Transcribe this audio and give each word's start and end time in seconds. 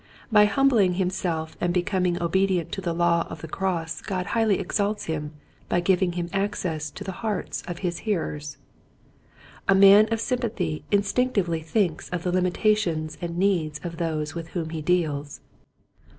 By 0.31 0.45
humbling 0.45 0.95
himself 0.95 1.55
and 1.61 1.71
becoming 1.71 2.19
obedient 2.19 2.71
to 2.71 2.81
the 2.81 2.91
law 2.91 3.27
of 3.29 3.41
the 3.41 3.47
cross 3.47 4.01
God 4.01 4.25
highly 4.33 4.57
exalts 4.57 5.03
him 5.05 5.31
by 5.69 5.79
giving 5.79 6.13
him 6.13 6.27
access 6.33 6.89
to 6.89 7.03
the 7.03 7.11
hearts 7.21 7.61
of 7.67 7.77
his 7.85 7.99
hearers. 7.99 8.57
A 9.67 9.75
man 9.75 10.05
of 10.05 10.17
S3mipathy 10.17 10.81
instinctively 10.89 11.61
thinks 11.61 12.09
of 12.09 12.23
the 12.23 12.31
limitations 12.31 13.19
and 13.21 13.37
needs 13.37 13.79
of 13.83 13.97
those 13.97 14.33
with 14.33 14.47
whom 14.57 14.71
he 14.71 14.81
deals. 14.81 15.39